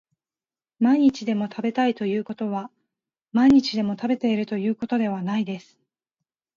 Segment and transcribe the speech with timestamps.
[0.79, 2.71] 毎日でも食べたいということは
[3.33, 5.77] 毎日でも食べているということではないです